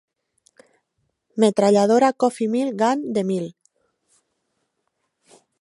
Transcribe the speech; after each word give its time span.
Metralladora 1.43 2.09
Coffee 2.23 2.49
Mill 2.55 2.73
Gun 2.81 3.07
de 3.19 3.27
Mill. 3.31 3.47